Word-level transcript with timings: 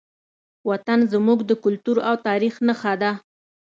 وطن 0.69 0.99
زموږ 1.13 1.39
د 1.49 1.51
کلتور 1.63 1.97
او 2.09 2.15
تاریخ 2.27 2.55
نښه 2.67 2.93
ده. 3.01 3.11